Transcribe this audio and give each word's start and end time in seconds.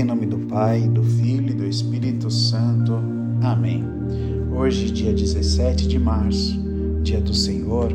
Em 0.00 0.04
nome 0.04 0.24
do 0.24 0.38
Pai, 0.38 0.88
do 0.88 1.02
Filho 1.02 1.50
e 1.50 1.54
do 1.54 1.66
Espírito 1.66 2.30
Santo. 2.30 2.94
Amém. 3.42 3.84
Hoje, 4.50 4.90
dia 4.90 5.12
17 5.12 5.86
de 5.86 5.98
março, 5.98 6.58
dia 7.02 7.20
do 7.20 7.34
Senhor, 7.34 7.92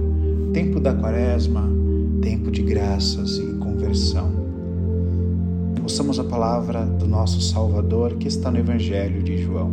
tempo 0.53 0.79
da 0.79 0.93
Quaresma, 0.93 1.67
tempo 2.21 2.51
de 2.51 2.61
graças 2.61 3.39
e 3.39 3.53
conversão. 3.53 4.31
Ouçamos 5.81 6.19
a 6.19 6.23
palavra 6.23 6.85
do 6.85 7.07
nosso 7.07 7.41
Salvador 7.41 8.13
que 8.17 8.27
está 8.27 8.51
no 8.51 8.59
Evangelho 8.59 9.23
de 9.23 9.39
João. 9.39 9.71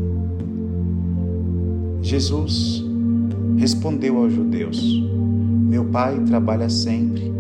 Jesus 2.00 2.82
respondeu 3.58 4.16
aos 4.16 4.32
judeus: 4.32 4.82
Meu 5.68 5.84
pai 5.84 6.18
trabalha 6.20 6.70
sempre, 6.70 7.30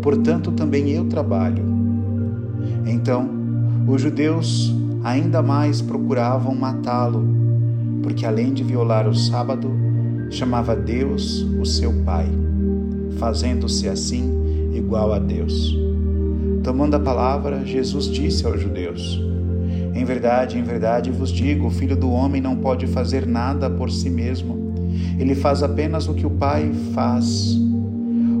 portanto 0.00 0.50
também 0.52 0.88
eu 0.88 1.04
trabalho. 1.04 1.62
Então, 2.86 3.41
os 3.92 4.00
judeus 4.00 4.74
ainda 5.04 5.42
mais 5.42 5.82
procuravam 5.82 6.54
matá-lo, 6.54 7.22
porque 8.02 8.24
além 8.24 8.54
de 8.54 8.64
violar 8.64 9.06
o 9.06 9.14
sábado, 9.14 9.70
chamava 10.30 10.74
Deus 10.74 11.42
o 11.60 11.66
seu 11.66 11.92
Pai, 12.02 12.26
fazendo-se 13.18 13.86
assim 13.90 14.72
igual 14.74 15.12
a 15.12 15.18
Deus. 15.18 15.76
Tomando 16.64 16.94
a 16.94 17.00
palavra, 17.00 17.66
Jesus 17.66 18.06
disse 18.06 18.46
aos 18.46 18.62
judeus: 18.62 19.20
Em 19.94 20.06
verdade, 20.06 20.56
em 20.56 20.62
verdade 20.62 21.10
vos 21.10 21.30
digo: 21.30 21.66
o 21.66 21.70
filho 21.70 21.94
do 21.94 22.10
homem 22.10 22.40
não 22.40 22.56
pode 22.56 22.86
fazer 22.86 23.26
nada 23.26 23.68
por 23.68 23.90
si 23.90 24.08
mesmo. 24.08 24.72
Ele 25.18 25.34
faz 25.34 25.62
apenas 25.62 26.08
o 26.08 26.14
que 26.14 26.24
o 26.24 26.30
Pai 26.30 26.72
faz. 26.94 27.54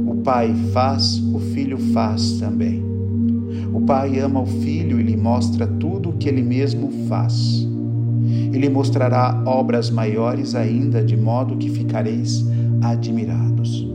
O 0.06 0.22
Pai 0.24 0.54
faz, 0.72 1.18
o 1.18 1.38
filho 1.38 1.76
faz 1.92 2.38
também. 2.38 2.92
O 3.72 3.80
Pai 3.80 4.18
ama 4.18 4.40
o 4.40 4.46
Filho 4.46 5.00
mostra 5.22 5.66
tudo 5.66 6.10
o 6.10 6.12
que 6.14 6.28
ele 6.28 6.42
mesmo 6.42 6.90
faz. 7.08 7.66
Ele 8.52 8.68
mostrará 8.68 9.42
obras 9.46 9.88
maiores 9.88 10.54
ainda, 10.54 11.02
de 11.02 11.16
modo 11.16 11.56
que 11.56 11.70
ficareis 11.70 12.44
admirados. 12.82 13.88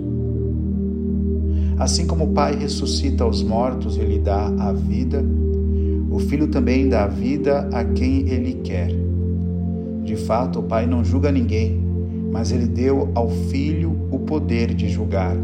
Assim 1.77 2.07
como 2.07 2.23
o 2.23 2.33
Pai 2.33 2.55
ressuscita 2.55 3.25
os 3.25 3.43
mortos 3.43 3.97
e 3.97 4.01
lhe 4.01 4.17
dá 4.17 4.47
a 4.47 4.71
vida, 4.71 5.23
o 6.09 6.17
Filho 6.19 6.47
também 6.47 6.89
dá 6.89 7.03
a 7.03 7.07
vida 7.07 7.69
a 7.71 7.83
quem 7.83 8.27
ele 8.29 8.53
quer. 8.63 8.89
De 10.03 10.15
fato, 10.15 10.59
o 10.59 10.63
Pai 10.63 10.87
não 10.87 11.03
julga 11.03 11.31
ninguém, 11.31 11.79
mas 12.31 12.51
ele 12.51 12.65
deu 12.65 13.11
ao 13.13 13.29
Filho 13.29 13.95
o 14.09 14.19
poder 14.19 14.73
de 14.73 14.89
julgar, 14.89 15.35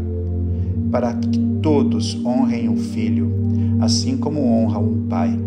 para 0.90 1.12
que 1.12 1.38
todos 1.62 2.18
honrem 2.24 2.68
o 2.68 2.76
Filho 2.76 3.44
assim 3.80 4.16
como 4.16 4.40
honra 4.40 4.78
um 4.78 5.06
pai. 5.08 5.38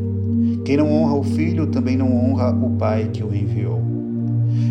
Quem 0.68 0.76
não 0.76 0.92
honra 0.92 1.14
o 1.14 1.24
filho 1.24 1.68
também 1.68 1.96
não 1.96 2.14
honra 2.14 2.50
o 2.50 2.72
pai 2.72 3.10
que 3.14 3.24
o 3.24 3.34
enviou. 3.34 3.82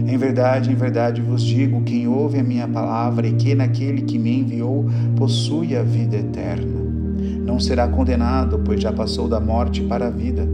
Em 0.06 0.14
verdade, 0.18 0.70
em 0.70 0.74
verdade 0.74 1.22
vos 1.22 1.42
digo: 1.42 1.80
quem 1.84 2.06
ouve 2.06 2.38
a 2.38 2.42
minha 2.42 2.68
palavra 2.68 3.26
e 3.26 3.32
que 3.32 3.54
naquele 3.54 4.02
que 4.02 4.18
me 4.18 4.40
enviou 4.40 4.84
possui 5.16 5.74
a 5.74 5.82
vida 5.82 6.16
eterna. 6.16 6.82
Não 7.46 7.58
será 7.58 7.88
condenado, 7.88 8.60
pois 8.62 8.78
já 8.78 8.92
passou 8.92 9.26
da 9.26 9.40
morte 9.40 9.84
para 9.84 10.08
a 10.08 10.10
vida. 10.10 10.46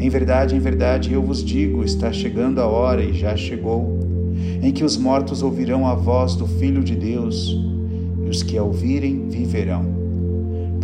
Em 0.00 0.08
verdade, 0.08 0.56
em 0.56 0.58
verdade 0.58 1.12
eu 1.12 1.20
vos 1.20 1.44
digo: 1.44 1.84
está 1.84 2.10
chegando 2.10 2.58
a 2.58 2.66
hora 2.66 3.04
e 3.04 3.12
já 3.12 3.36
chegou, 3.36 4.00
em 4.62 4.72
que 4.72 4.84
os 4.84 4.96
mortos 4.96 5.42
ouvirão 5.42 5.86
a 5.86 5.94
voz 5.94 6.34
do 6.34 6.46
Filho 6.46 6.82
de 6.82 6.96
Deus, 6.96 7.54
e 8.24 8.26
os 8.30 8.42
que 8.42 8.56
a 8.56 8.62
ouvirem 8.62 9.28
viverão 9.28 9.96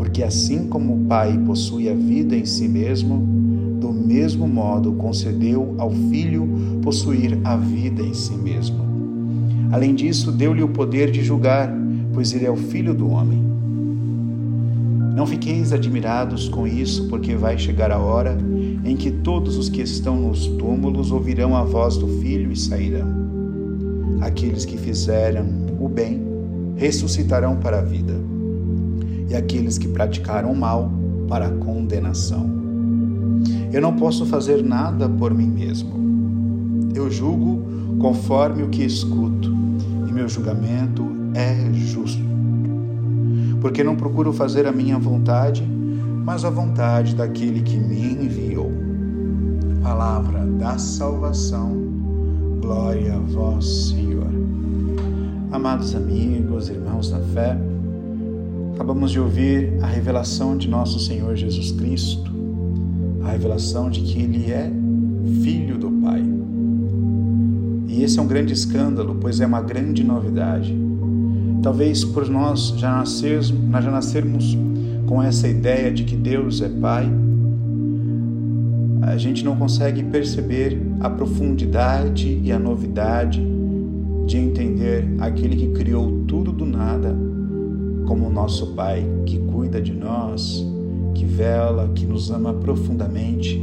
porque 0.03 0.25
assim 0.25 0.67
como 0.67 0.95
o 0.95 1.05
Pai 1.07 1.39
possui 1.47 1.89
a 1.89 1.95
vida 1.95 2.35
em 2.35 2.45
si 2.45 2.67
mesmo, 2.67 3.32
mesmo 4.13 4.47
modo 4.47 4.93
concedeu 4.93 5.75
ao 5.79 5.91
Filho 5.91 6.47
possuir 6.83 7.39
a 7.45 7.57
vida 7.57 8.03
em 8.03 8.13
si 8.13 8.35
mesmo. 8.35 8.83
Além 9.73 9.95
disso, 9.95 10.31
deu-lhe 10.31 10.63
o 10.63 10.69
poder 10.69 11.11
de 11.11 11.23
julgar, 11.23 11.73
pois 12.13 12.35
ele 12.35 12.45
é 12.45 12.51
o 12.51 12.57
Filho 12.57 12.93
do 12.93 13.09
homem. 13.09 13.43
Não 15.17 15.27
fiqueis 15.27 15.73
admirados 15.73 16.47
com 16.47 16.67
isso, 16.67 17.09
porque 17.09 17.35
vai 17.35 17.59
chegar 17.59 17.91
a 17.91 17.99
hora 17.99 18.37
em 18.85 18.97
que 18.97 19.11
todos 19.11 19.57
os 19.57 19.71
que 19.71 19.81
estão 19.81 20.17
nos 20.17 20.47
túmulos 20.47 21.11
ouvirão 21.11 21.57
a 21.57 21.65
voz 21.65 21.97
do 21.97 22.07
Filho 22.21 22.53
e 22.53 22.57
sairão. 22.57 23.09
Aqueles 24.21 24.67
que 24.67 24.77
fizeram 24.77 25.47
o 25.81 25.89
bem 25.89 26.21
ressuscitarão 26.77 27.57
para 27.57 27.79
a 27.79 27.83
vida 27.83 28.15
e 29.29 29.35
aqueles 29.35 29.79
que 29.79 29.89
praticaram 29.89 30.55
mal 30.55 30.91
para 31.29 31.47
a 31.47 31.51
condenação. 31.51 32.62
Eu 33.73 33.81
não 33.81 33.97
posso 33.97 34.27
fazer 34.27 34.63
nada 34.63 35.09
por 35.09 35.33
mim 35.33 35.47
mesmo. 35.47 36.93
Eu 36.95 37.11
julgo 37.11 37.63
conforme 37.99 38.63
o 38.63 38.69
que 38.69 38.85
escuto, 38.85 39.51
e 40.07 40.13
meu 40.13 40.29
julgamento 40.29 41.05
é 41.35 41.73
justo. 41.73 42.23
Porque 43.61 43.83
não 43.83 43.97
procuro 43.97 44.33
fazer 44.33 44.67
a 44.67 44.73
minha 44.73 44.99
vontade, 44.99 45.63
mas 46.25 46.45
a 46.45 46.51
vontade 46.51 47.15
daquele 47.15 47.63
que 47.63 47.77
me 47.77 48.13
enviou. 48.13 48.71
Palavra 49.83 50.45
da 50.45 50.77
salvação, 50.77 51.73
glória 52.61 53.15
a 53.15 53.19
vós, 53.19 53.89
Senhor. 53.89 54.31
Amados 55.51 55.95
amigos, 55.95 56.69
irmãos 56.69 57.11
na 57.11 57.21
fé, 57.21 57.59
Acabamos 58.75 59.13
de 59.13 59.21
ouvir 59.21 59.79
a 59.83 59.87
revelação 59.87 60.57
de 60.57 60.69
nosso 60.69 60.99
Senhor 60.99 61.37
Jesus 61.37 61.71
Cristo, 61.73 62.32
a 63.25 63.31
revelação 63.31 63.91
de 63.91 64.01
que 64.01 64.21
Ele 64.21 64.51
é 64.51 64.71
Filho 65.43 65.79
do 65.79 65.91
Pai. 65.91 66.23
E 67.89 68.03
esse 68.03 68.19
é 68.19 68.23
um 68.23 68.27
grande 68.27 68.53
escândalo, 68.53 69.17
pois 69.21 69.41
é 69.41 69.47
uma 69.47 69.61
grande 69.61 70.03
novidade. 70.03 70.75
Talvez 71.63 72.05
por 72.05 72.29
nós 72.29 72.75
já 72.77 72.97
nascermos, 72.97 73.49
já 73.49 73.91
nascermos 73.91 74.57
com 75.07 75.23
essa 75.23 75.47
ideia 75.47 75.93
de 75.93 76.05
que 76.05 76.17
Deus 76.17 76.61
é 76.61 76.69
Pai, 76.69 77.09
a 79.03 79.17
gente 79.17 79.45
não 79.45 79.57
consegue 79.57 80.03
perceber 80.03 80.81
a 81.01 81.11
profundidade 81.11 82.41
e 82.43 82.51
a 82.51 82.59
novidade 82.59 83.43
de 84.27 84.39
entender 84.39 85.07
aquele 85.19 85.57
que 85.57 85.69
criou 85.69 86.25
tudo 86.27 86.53
do 86.53 86.65
nada 86.65 87.15
como 88.07 88.31
nosso 88.31 88.69
Pai 88.75 89.05
que 89.27 89.39
cuida 89.39 89.81
de 89.81 89.93
nós, 89.93 90.65
que 91.15 91.25
vela, 91.25 91.91
que 91.95 92.07
nos 92.07 92.31
ama 92.31 92.53
profundamente, 92.55 93.61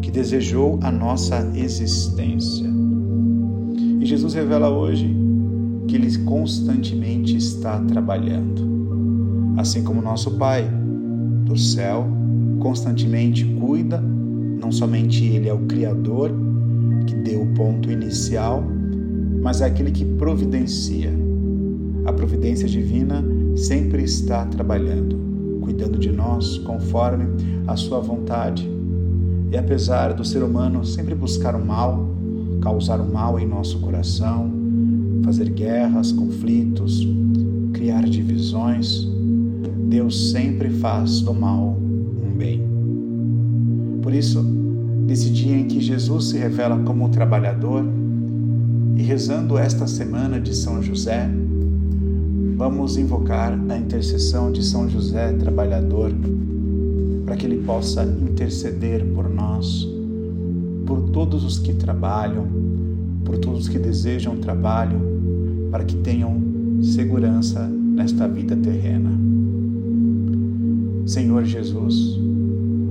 que 0.00 0.10
desejou 0.10 0.78
a 0.82 0.90
nossa 0.90 1.50
existência. 1.54 2.68
E 4.00 4.06
Jesus 4.06 4.34
revela 4.34 4.70
hoje 4.70 5.14
que 5.86 5.96
Ele 5.96 6.18
constantemente 6.18 7.36
está 7.36 7.78
trabalhando. 7.80 8.68
Assim 9.56 9.82
como 9.82 10.00
nosso 10.00 10.32
Pai 10.32 10.68
do 11.44 11.56
céu 11.56 12.06
constantemente 12.60 13.44
cuida, 13.44 14.00
não 14.00 14.70
somente 14.70 15.24
Ele 15.24 15.48
é 15.48 15.52
o 15.52 15.66
Criador, 15.66 16.30
que 17.06 17.14
deu 17.14 17.42
o 17.42 17.54
ponto 17.54 17.90
inicial, 17.90 18.62
mas 19.42 19.60
é 19.60 19.66
aquele 19.66 19.90
que 19.90 20.04
providencia. 20.04 21.10
A 22.04 22.12
providência 22.12 22.68
divina 22.68 23.24
sempre 23.56 24.04
está 24.04 24.44
trabalhando, 24.46 25.16
cuidando 25.70 25.98
de 25.98 26.10
nós 26.10 26.58
conforme 26.58 27.26
a 27.68 27.76
sua 27.76 28.00
vontade. 28.00 28.68
E 29.52 29.56
apesar 29.56 30.12
do 30.12 30.24
ser 30.24 30.42
humano 30.42 30.84
sempre 30.84 31.14
buscar 31.14 31.54
o 31.54 31.64
mal, 31.64 32.08
causar 32.60 33.00
o 33.00 33.08
mal 33.08 33.38
em 33.38 33.46
nosso 33.46 33.78
coração, 33.78 34.50
fazer 35.24 35.48
guerras, 35.50 36.10
conflitos, 36.10 37.06
criar 37.72 38.02
divisões, 38.02 39.08
Deus 39.88 40.32
sempre 40.32 40.70
faz 40.70 41.20
do 41.20 41.32
mal 41.32 41.78
um 41.78 42.36
bem. 42.36 42.60
Por 44.02 44.12
isso, 44.12 44.42
nesse 44.42 45.30
dia 45.30 45.56
em 45.56 45.68
que 45.68 45.80
Jesus 45.80 46.30
se 46.30 46.38
revela 46.38 46.80
como 46.80 47.08
trabalhador, 47.10 47.84
e 48.96 49.02
rezando 49.02 49.56
esta 49.56 49.86
semana 49.86 50.40
de 50.40 50.54
São 50.54 50.82
José, 50.82 51.30
Vamos 52.60 52.98
invocar 52.98 53.58
a 53.70 53.78
intercessão 53.78 54.52
de 54.52 54.62
São 54.62 54.86
José 54.86 55.32
trabalhador, 55.32 56.12
para 57.24 57.34
que 57.34 57.46
ele 57.46 57.64
possa 57.64 58.04
interceder 58.04 59.02
por 59.14 59.30
nós, 59.30 59.88
por 60.84 61.08
todos 61.08 61.42
os 61.42 61.58
que 61.58 61.72
trabalham, 61.72 62.46
por 63.24 63.38
todos 63.38 63.60
os 63.60 63.68
que 63.70 63.78
desejam 63.78 64.36
trabalho, 64.36 65.00
para 65.70 65.84
que 65.84 65.96
tenham 65.96 66.38
segurança 66.82 67.66
nesta 67.66 68.28
vida 68.28 68.54
terrena. 68.54 69.10
Senhor 71.06 71.46
Jesus, 71.46 72.20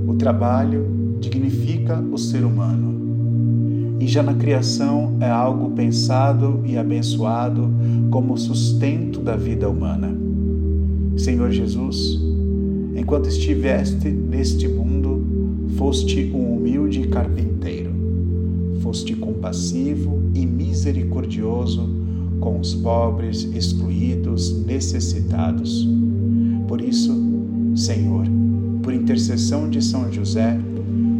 o 0.07 0.16
trabalho 0.16 0.88
dignifica 1.19 2.04
o 2.12 2.18
ser 2.18 2.44
humano 2.44 3.08
e 4.00 4.07
já 4.07 4.24
na 4.24 4.34
criação 4.34 5.18
é 5.19 5.30
algo 5.30 5.72
pensado 5.72 6.62
e 6.66 6.78
abençoado 6.78 7.69
como 8.10 8.38
sustento 8.38 9.19
da 9.19 9.36
vida 9.36 9.69
humana. 9.69 10.16
Senhor 11.18 11.51
Jesus, 11.51 12.18
enquanto 12.96 13.28
estiveste 13.28 14.10
neste 14.10 14.68
mundo, 14.68 15.22
foste 15.78 16.31
um 16.34 16.56
humilde 16.56 17.07
carpinteiro, 17.10 17.92
foste 18.81 19.16
compassivo 19.16 20.22
e 20.34 20.45
misericordioso 20.45 21.90
com 22.40 22.60
os 22.60 22.74
pobres, 22.74 23.44
excluídos, 23.54 24.66
necessitados. 24.66 25.86
Por 26.69 26.80
isso, 26.80 27.13
Senhor, 27.75 28.25
por 28.81 28.94
intercessão 28.94 29.69
de 29.69 29.84
São 29.84 30.12
José, 30.12 30.57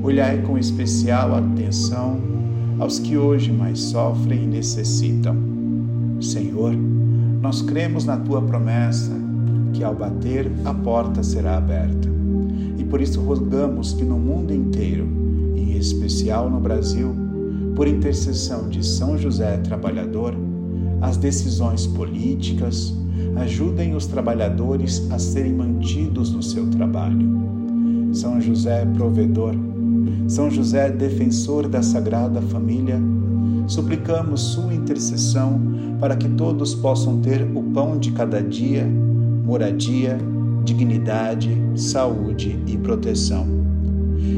olhai 0.02 0.42
com 0.44 0.58
especial 0.58 1.36
atenção 1.36 2.39
aos 2.80 2.98
que 2.98 3.18
hoje 3.18 3.52
mais 3.52 3.80
sofrem 3.80 4.44
e 4.44 4.48
necessitam. 4.48 5.36
Senhor, 6.22 6.74
nós 7.42 7.62
cremos 7.62 8.06
na 8.06 8.18
tua 8.18 8.42
promessa 8.42 9.12
que 9.74 9.84
ao 9.84 9.94
bater 9.94 10.50
a 10.66 10.74
porta 10.74 11.22
será 11.22 11.58
aberta. 11.58 12.10
E 12.78 12.84
por 12.84 13.02
isso 13.02 13.22
rogamos 13.22 13.94
que 13.94 14.04
no 14.04 14.18
mundo 14.18 14.54
inteiro, 14.54 15.08
em 15.56 15.78
especial 15.78 16.50
no 16.50 16.60
Brasil, 16.60 17.14
por 17.76 17.88
intercessão 17.88 18.68
de 18.68 18.86
São 18.86 19.18
José 19.18 19.58
Trabalhador, 19.58 20.34
as 21.02 21.18
decisões 21.18 21.88
políticas 21.88 22.94
ajudem 23.38 23.96
os 23.96 24.06
trabalhadores 24.06 25.10
a 25.12 25.20
serem 25.20 25.54
mantidos 25.54 26.32
no 26.32 26.44
seu 26.44 26.68
trabalho. 26.68 27.30
São 28.12 28.42
José 28.42 28.86
provedor, 28.96 29.56
São 30.30 30.48
José 30.48 30.92
defensor 30.92 31.68
da 31.68 31.82
Sagrada 31.82 32.40
Família, 32.40 33.02
suplicamos 33.66 34.40
sua 34.40 34.72
intercessão 34.76 35.60
para 36.00 36.16
que 36.16 36.30
todos 36.30 36.76
possam 36.76 37.20
ter 37.20 37.42
o 37.42 37.64
pão 37.74 37.98
de 37.98 38.12
cada 38.12 38.40
dia, 38.40 38.86
moradia, 39.44 40.20
dignidade, 40.64 41.60
saúde 41.74 42.60
e 42.68 42.78
proteção. 42.78 43.48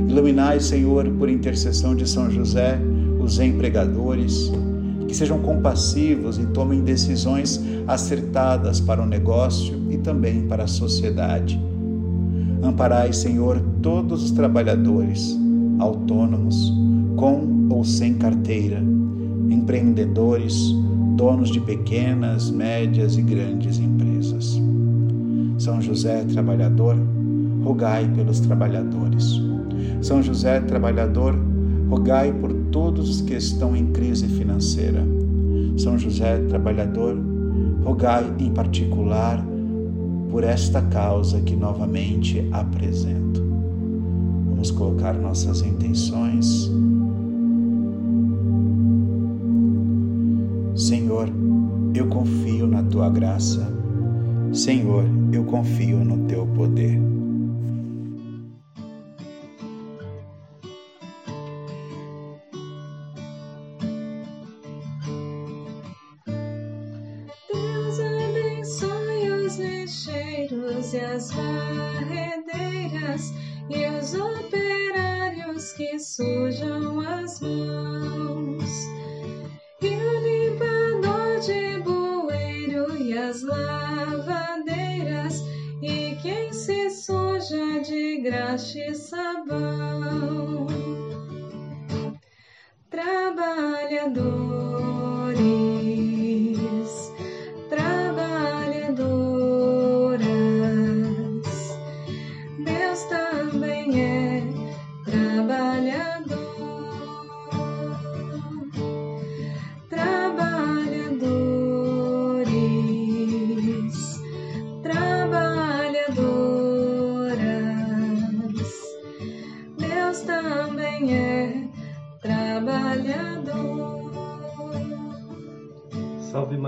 Iluminai, 0.07 0.61
Senhor, 0.61 1.09
por 1.19 1.27
intercessão 1.27 1.93
de 1.93 2.07
São 2.07 2.31
José, 2.31 2.79
os 3.19 3.37
empregadores, 3.39 4.49
que 5.09 5.13
sejam 5.13 5.39
compassivos 5.39 6.37
e 6.37 6.45
tomem 6.45 6.85
decisões 6.85 7.61
acertadas 7.85 8.79
para 8.79 9.03
o 9.03 9.05
negócio 9.05 9.77
e 9.89 9.97
também 9.97 10.47
para 10.47 10.63
a 10.63 10.67
sociedade. 10.67 11.61
Amparai, 12.63 13.11
Senhor, 13.11 13.61
todos 13.81 14.23
os 14.23 14.31
trabalhadores, 14.31 15.37
autônomos, 15.81 16.71
com 17.17 17.67
ou 17.69 17.83
sem 17.83 18.13
carteira, 18.13 18.81
empreendedores, 19.49 20.73
donos 21.15 21.49
de 21.49 21.59
pequenas, 21.59 22.49
médias 22.49 23.17
e 23.17 23.21
grandes 23.21 23.79
empresas. 23.79 24.61
São 25.57 25.81
José, 25.81 26.23
trabalhador, 26.25 26.95
rogai 27.63 28.07
pelos 28.15 28.39
trabalhadores. 28.39 29.39
São 30.01 30.21
José, 30.21 30.59
trabalhador, 30.61 31.35
rogai 31.89 32.31
por 32.31 32.53
todos 32.71 33.09
os 33.09 33.21
que 33.21 33.35
estão 33.35 33.75
em 33.75 33.87
crise 33.87 34.27
financeira. 34.27 35.03
São 35.77 35.97
José, 35.97 36.37
trabalhador, 36.49 37.17
rogai 37.83 38.25
em 38.39 38.51
particular 38.51 39.43
por 40.31 40.43
esta 40.43 40.81
causa 40.83 41.41
que 41.41 41.55
novamente 41.55 42.47
apresento. 42.51 43.50
Vamos 44.61 44.77
colocar 44.77 45.13
nossas 45.13 45.63
intenções. 45.63 46.69
Senhor, 50.75 51.27
eu 51.95 52.05
confio 52.07 52.67
na 52.67 52.83
tua 52.83 53.09
graça. 53.09 53.67
Senhor, 54.53 55.03
eu 55.33 55.45
confio 55.45 56.05
no 56.05 56.27
teu 56.27 56.45
poder. 56.45 57.01
e 70.93 70.99
as 70.99 71.31
varredeiras 71.31 71.90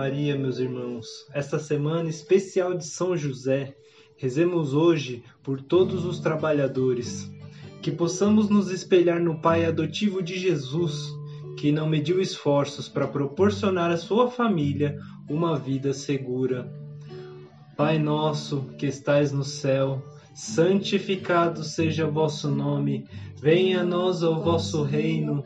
Maria, 0.04 0.36
meus 0.36 0.60
irmãos. 0.60 1.08
Esta 1.34 1.58
semana 1.58 2.10
especial 2.10 2.74
de 2.74 2.86
São 2.86 3.16
José, 3.16 3.74
rezemos 4.18 4.74
hoje 4.74 5.24
por 5.42 5.62
todos 5.62 6.04
os 6.04 6.20
trabalhadores. 6.20 7.32
Que 7.82 7.90
possamos 7.90 8.50
nos 8.50 8.70
espelhar 8.70 9.22
no 9.22 9.40
Pai 9.40 9.64
adotivo 9.64 10.22
de 10.22 10.38
Jesus, 10.38 11.08
que 11.58 11.72
não 11.72 11.88
mediu 11.88 12.20
esforços 12.20 12.90
para 12.90 13.08
proporcionar 13.08 13.92
à 13.92 13.96
sua 13.96 14.30
família 14.30 15.00
uma 15.30 15.58
vida 15.58 15.94
segura. 15.94 16.70
Pai 17.78 17.98
nosso 17.98 18.64
que 18.78 18.88
estais 18.88 19.32
no 19.32 19.46
céu, 19.46 20.04
santificado 20.36 21.64
seja 21.64 22.06
vosso 22.06 22.50
nome, 22.50 23.08
venha 23.42 23.80
a 23.80 23.86
nós 23.86 24.22
o 24.22 24.36
vosso 24.42 24.84
reino 24.84 25.46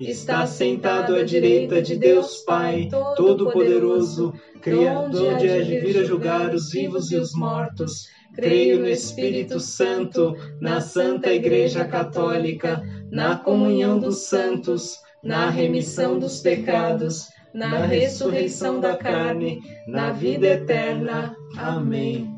está 0.00 0.46
sentado 0.46 1.14
à 1.14 1.22
direita 1.24 1.80
de 1.80 1.96
Deus 1.96 2.38
Pai 2.38 2.88
Todo-Poderoso, 3.16 4.32
Criador 4.60 5.36
de 5.36 5.48
vir 5.80 5.98
a 5.98 6.04
julgar 6.04 6.54
os 6.54 6.70
vivos 6.70 7.10
e 7.10 7.16
os 7.16 7.32
mortos. 7.32 8.08
Creio 8.34 8.80
no 8.80 8.88
Espírito 8.88 9.58
Santo, 9.58 10.36
na 10.60 10.80
Santa 10.80 11.32
Igreja 11.32 11.86
Católica, 11.86 12.82
na 13.10 13.36
comunhão 13.36 13.98
dos 13.98 14.26
santos, 14.26 14.98
na 15.22 15.48
remissão 15.48 16.18
dos 16.18 16.40
pecados, 16.40 17.28
na 17.54 17.86
ressurreição 17.86 18.78
da 18.78 18.94
carne, 18.94 19.62
na 19.88 20.12
vida 20.12 20.48
eterna. 20.48 21.34
Amém. 21.56 22.36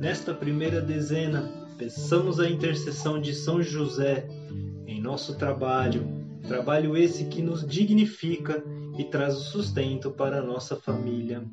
Nesta 0.00 0.34
primeira 0.34 0.80
dezena, 0.80 1.63
peçamos 1.76 2.40
a 2.40 2.48
intercessão 2.48 3.20
de 3.20 3.34
São 3.34 3.62
José 3.62 4.26
em 4.86 4.98
nosso 5.00 5.36
trabalho, 5.36 6.06
trabalho 6.46 6.96
esse 6.96 7.24
que 7.26 7.42
nos 7.42 7.66
dignifica 7.66 8.62
e 8.98 9.04
traz 9.04 9.36
o 9.36 9.42
sustento 9.42 10.10
para 10.10 10.38
a 10.38 10.42
nossa 10.42 10.74
família. 10.76 11.44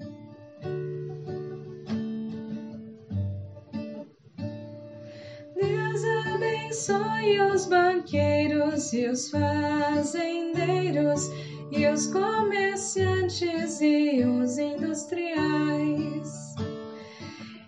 Deus 5.56 6.01
abençoe 6.34 7.42
os 7.54 7.66
banqueiros 7.66 8.94
e 8.94 9.08
os 9.08 9.30
fazendeiros 9.30 11.30
e 11.72 11.86
os 11.88 12.08
comerciantes 12.08 13.82
e 13.82 14.24
os 14.24 14.58
industriais. 14.58 16.56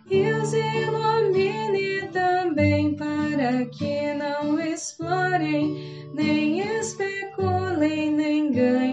E 0.10 0.32
os 0.34 0.54
ilumine 0.54 2.03
também 2.14 2.96
para 2.96 3.66
que 3.66 4.14
não 4.14 4.60
explorem, 4.60 6.08
nem 6.14 6.60
especulem, 6.80 8.12
nem 8.12 8.52
ganhem 8.52 8.93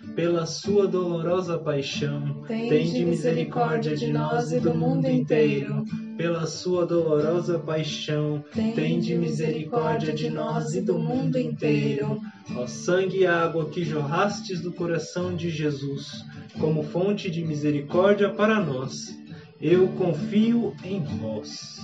Pela 0.15 0.45
sua 0.45 0.87
dolorosa 0.87 1.57
paixão, 1.57 2.43
tende 2.47 3.05
misericórdia 3.05 3.95
de 3.95 4.07
nós 4.07 4.51
e 4.51 4.59
do 4.59 4.73
mundo 4.73 5.07
inteiro. 5.07 5.85
Pela 6.17 6.45
sua 6.45 6.85
dolorosa 6.85 7.57
paixão, 7.57 8.43
tende 8.75 9.15
misericórdia 9.15 10.13
de 10.13 10.29
nós 10.29 10.75
e 10.75 10.81
do 10.81 10.99
mundo 10.99 11.37
inteiro. 11.39 12.19
Ó 12.55 12.67
sangue 12.67 13.19
e 13.19 13.25
água 13.25 13.69
que 13.69 13.83
jorrastes 13.83 14.61
do 14.61 14.73
coração 14.73 15.35
de 15.35 15.49
Jesus, 15.49 16.25
como 16.59 16.83
fonte 16.83 17.31
de 17.31 17.43
misericórdia 17.43 18.29
para 18.29 18.59
nós, 18.59 19.17
eu 19.59 19.87
confio 19.89 20.75
em 20.83 21.03
vós. 21.03 21.79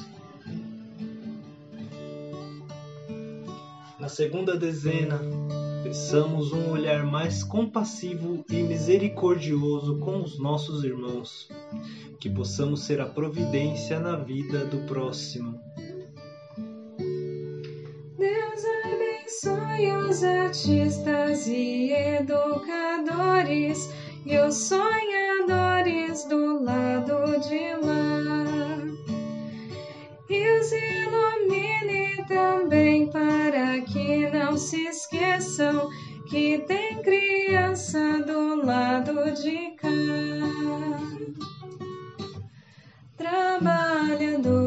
Na 3.99 4.09
segunda 4.09 4.55
dezena, 4.55 5.19
peçamos 5.87 6.51
um 6.51 6.71
olhar 6.71 7.05
mais 7.05 7.45
compassivo 7.45 8.43
e 8.49 8.61
misericordioso 8.61 9.97
com 9.99 10.21
os 10.21 10.37
nossos 10.37 10.83
irmãos, 10.83 11.47
que 12.19 12.29
possamos 12.29 12.81
ser 12.81 12.99
a 12.99 13.05
providência 13.05 13.97
na 13.97 14.17
vida 14.17 14.65
do 14.65 14.79
próximo. 14.79 15.57
Deus 18.17 18.65
abençoe 18.83 19.93
os 20.09 20.25
artistas 20.25 21.47
e 21.47 21.93
educadores 22.19 23.89
e 24.25 24.37
os 24.39 24.55
sonhadores 24.55 26.25
do 26.25 26.65
lado 26.65 27.39
de 27.47 27.75
lá. 27.85 29.06
E 30.29 30.59
os 30.59 30.71
ilumine 30.73 32.25
também 32.27 33.09
para 33.09 33.79
que 33.81 34.29
não 34.29 34.57
se 34.57 34.87
esqueçam 34.87 35.89
que 36.29 36.59
tem 36.67 37.01
criança 37.01 38.19
do 38.25 38.65
lado 38.65 39.31
de 39.31 39.71
cá. 39.77 39.87
Trabalhadores, 43.15 44.66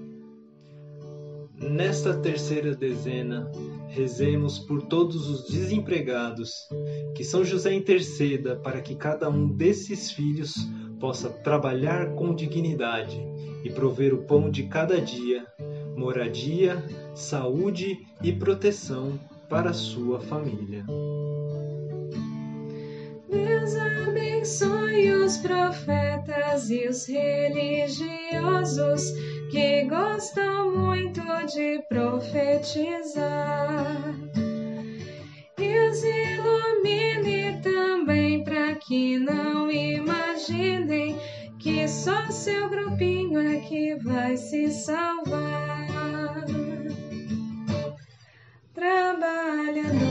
Nesta 1.61 2.13
terceira 2.15 2.75
dezena, 2.75 3.49
rezemos 3.89 4.57
por 4.57 4.81
todos 4.81 5.29
os 5.29 5.47
desempregados, 5.47 6.67
que 7.15 7.23
São 7.23 7.45
José 7.45 7.71
interceda 7.73 8.55
para 8.55 8.81
que 8.81 8.95
cada 8.95 9.29
um 9.29 9.47
desses 9.47 10.11
filhos 10.11 10.55
possa 10.99 11.29
trabalhar 11.29 12.15
com 12.15 12.33
dignidade 12.33 13.23
e 13.63 13.69
prover 13.69 14.11
o 14.11 14.23
pão 14.23 14.49
de 14.49 14.63
cada 14.63 14.99
dia, 14.99 15.45
moradia, 15.95 16.83
saúde 17.13 17.99
e 18.23 18.31
proteção 18.31 19.19
para 19.47 19.71
sua 19.71 20.19
família. 20.19 20.83
Deus 23.29 23.75
abençoe 23.75 25.11
os 25.11 25.37
profetas 25.37 26.71
e 26.71 26.87
os 26.87 27.05
religiosos 27.05 29.13
que 29.51 29.83
gostam 29.83 30.71
muito 30.75 31.21
de 31.47 31.83
profetizar. 31.89 33.25
E 35.57 35.89
os 35.89 36.03
ilumine 36.03 37.61
também 37.61 38.43
para 38.45 38.75
que 38.75 39.19
não 39.19 39.69
imaginem 39.69 41.19
que 41.59 41.85
só 41.87 42.31
seu 42.31 42.69
grupinho 42.69 43.39
é 43.39 43.59
que 43.59 43.95
vai 43.95 44.37
se 44.37 44.71
salvar. 44.71 46.45
Trabalhador. 48.73 50.10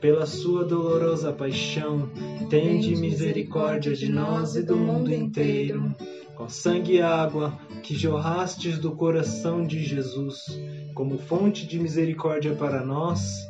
pela 0.00 0.26
sua 0.26 0.64
dolorosa 0.64 1.32
paixão, 1.32 2.10
tende 2.50 2.96
misericórdia 2.96 3.94
de 3.94 4.10
nós 4.10 4.56
e 4.56 4.62
do 4.62 4.76
mundo 4.76 5.12
inteiro. 5.12 5.94
Com 6.36 6.48
sangue 6.48 6.94
e 6.94 7.00
água 7.00 7.56
que 7.82 7.94
jorrastes 7.94 8.78
do 8.78 8.92
coração 8.92 9.64
de 9.64 9.82
Jesus, 9.84 10.58
como 10.94 11.16
fonte 11.18 11.66
de 11.66 11.78
misericórdia 11.78 12.54
para 12.54 12.84
nós, 12.84 13.48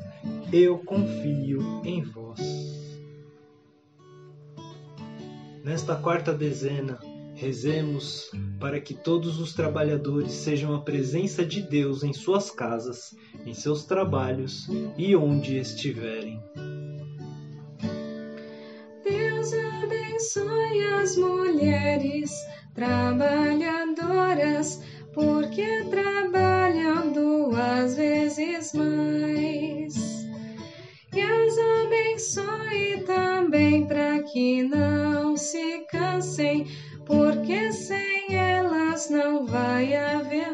eu 0.53 0.79
confio 0.79 1.61
em 1.85 2.03
vós. 2.03 2.41
Nesta 5.65 5.97
quarta 5.97 6.33
dezena, 6.33 6.99
Rezemos 7.35 8.31
para 8.61 8.81
que 8.81 8.95
todos 8.95 9.41
os 9.41 9.53
trabalhadores 9.53 10.31
sejam 10.33 10.73
a 10.75 10.81
presença 10.81 11.45
de 11.45 11.61
Deus 11.61 12.05
em 12.05 12.13
suas 12.13 12.49
casas, 12.51 13.17
em 13.45 13.53
seus 13.53 13.85
trabalhos 13.85 14.69
e 14.97 15.17
onde 15.17 15.59
estiverem. 15.59 16.41
Deus 19.03 19.53
abençoe 19.83 20.85
as 21.03 21.17
mulheres 21.17 22.31
trabalhadoras, 22.73 24.81
porque 25.13 25.85
trabalham 25.91 27.13
duas 27.13 27.97
vezes 27.97 28.73
mais. 28.73 29.97
E 31.13 31.21
as 31.21 31.59
abençoe 31.85 33.03
também 33.07 33.87
para 33.87 34.23
que 34.23 34.63
não 34.63 35.37
se 35.37 35.81
cansem 35.91 36.67
porque 37.05 37.73
sem 37.73 38.35
elas 38.35 39.09
não 39.11 39.45
vai 39.45 39.95
haver 39.95 40.54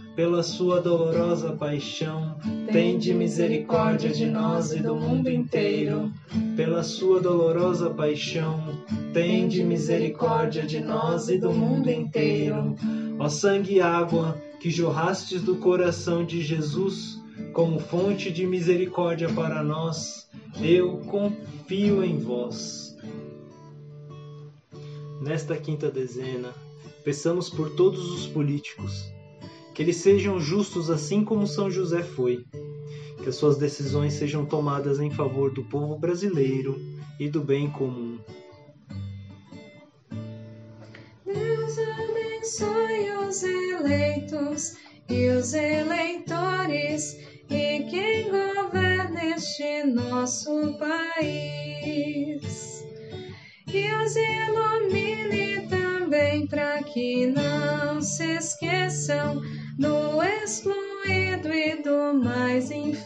Pela 0.15 0.43
sua 0.43 0.81
dolorosa 0.81 1.53
paixão, 1.53 2.35
tende 2.71 3.13
misericórdia 3.13 4.09
de 4.09 4.25
nós 4.25 4.71
e 4.71 4.79
do 4.79 4.95
mundo 4.95 5.29
inteiro. 5.29 6.11
Pela 6.55 6.83
sua 6.83 7.19
dolorosa 7.19 7.89
paixão, 7.89 8.77
tende 9.13 9.63
misericórdia 9.63 10.63
de 10.63 10.79
nós 10.79 11.29
e 11.29 11.37
do 11.37 11.51
mundo 11.51 11.89
inteiro 11.89 12.75
Ó 13.21 13.29
sangue 13.29 13.75
e 13.75 13.79
água 13.79 14.35
que 14.59 14.71
jorrastes 14.71 15.43
do 15.43 15.57
coração 15.57 16.25
de 16.25 16.41
Jesus 16.41 17.21
como 17.53 17.79
fonte 17.79 18.31
de 18.31 18.47
misericórdia 18.47 19.31
para 19.31 19.63
nós, 19.63 20.27
eu 20.59 20.97
confio 21.01 22.03
em 22.03 22.17
vós. 22.17 22.97
Nesta 25.21 25.55
quinta 25.55 25.91
dezena, 25.91 26.51
peçamos 27.03 27.47
por 27.47 27.69
todos 27.75 28.11
os 28.11 28.25
políticos, 28.25 29.13
que 29.73 29.81
eles 29.81 29.97
sejam 29.97 30.39
justos 30.39 30.89
assim 30.89 31.23
como 31.23 31.47
São 31.47 31.71
José 31.71 32.03
foi, 32.03 32.45
que 33.21 33.29
as 33.29 33.35
suas 33.35 33.57
decisões 33.57 34.13
sejam 34.13 34.45
tomadas 34.45 34.99
em 34.99 35.09
favor 35.09 35.51
do 35.51 35.63
povo 35.63 35.97
brasileiro 35.97 36.79
e 37.19 37.29
do 37.29 37.41
bem 37.41 37.69
comum. 37.69 38.19
Deus 41.25 41.77
abençoe 41.77 43.11
os 43.27 43.43
eleitos 43.43 44.77
e 45.09 45.29
os 45.29 45.53
eleitores 45.53 47.17
e 47.49 47.83
quem 47.89 48.29
governa 48.29 49.35
este 49.35 49.83
nosso 49.83 50.77
país. 50.77 52.41
E 53.67 53.87
os 53.93 54.15
ilumine 54.15 55.67
também 55.67 56.47
para 56.47 56.83
que 56.83 57.27
não 57.27 58.01
se 58.01 58.35
esqueçam 58.35 59.41
do 59.81 60.21
excluído 60.23 61.51
e 61.51 61.81
do 61.81 62.13
mais 62.13 62.69
infeliz. 62.69 63.01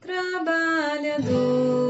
Trabalhadores 0.00 1.89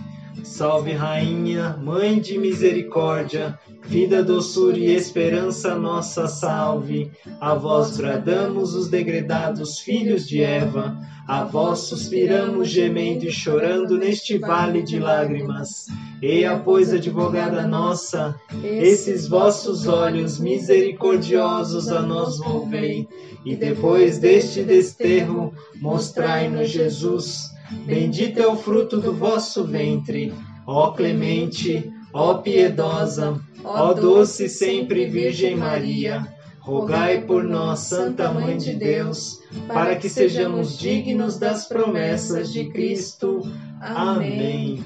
Salve, 0.43 0.91
Rainha, 0.93 1.77
Mãe 1.81 2.19
de 2.19 2.37
Misericórdia, 2.37 3.59
vida, 3.85 4.23
doçura 4.23 4.77
e 4.77 4.93
esperança 4.93 5.75
nossa, 5.75 6.27
salve. 6.27 7.11
A 7.39 7.53
vós 7.53 7.97
bradamos 7.97 8.73
os 8.73 8.89
degredados 8.89 9.79
filhos 9.79 10.27
de 10.27 10.41
Eva, 10.41 10.97
a 11.27 11.43
vós 11.43 11.79
suspiramos 11.79 12.69
gemendo 12.69 13.25
e 13.25 13.31
chorando 13.31 13.97
neste 13.97 14.37
vale 14.37 14.81
de 14.81 14.99
lágrimas. 14.99 15.85
Eia, 16.21 16.57
pois, 16.57 16.93
advogada 16.93 17.67
nossa, 17.67 18.35
esses 18.63 19.27
vossos 19.27 19.87
olhos 19.87 20.39
misericordiosos 20.39 21.89
a 21.89 22.01
nós 22.01 22.37
volvei, 22.37 23.07
e 23.45 23.55
depois 23.55 24.19
deste 24.19 24.63
desterro, 24.63 25.53
mostrai-nos 25.79 26.69
Jesus. 26.69 27.50
Bendito 27.85 28.39
é 28.39 28.47
o 28.47 28.55
fruto 28.55 28.99
do 28.99 29.13
vosso 29.13 29.63
ventre, 29.63 30.33
ó 30.65 30.91
clemente, 30.91 31.91
ó 32.13 32.35
piedosa, 32.35 33.39
ó 33.63 33.93
doce 33.93 34.49
sempre 34.49 35.07
Virgem 35.07 35.55
Maria. 35.55 36.27
Rogai 36.59 37.21
por 37.21 37.43
nós, 37.43 37.79
Santa 37.79 38.31
Mãe 38.31 38.55
de 38.55 38.75
Deus, 38.75 39.39
para 39.67 39.95
que 39.95 40.07
sejamos 40.07 40.77
dignos 40.77 41.39
das 41.39 41.65
promessas 41.65 42.53
de 42.53 42.69
Cristo. 42.69 43.41
Amém. 43.79 44.83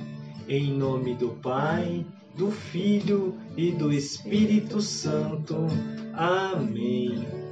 Em 0.48 0.72
nome 0.72 1.16
do 1.16 1.32
Pai, 1.32 2.06
do 2.34 2.50
Filho 2.50 3.36
e 3.58 3.72
do 3.72 3.92
Espírito 3.92 4.80
Santo. 4.80 5.68
Amém. 6.14 7.45